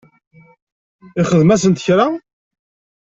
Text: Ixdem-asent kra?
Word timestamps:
Ixdem-asent 1.21 1.81
kra? 1.85 2.07